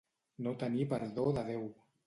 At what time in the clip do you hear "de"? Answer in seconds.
1.39-1.47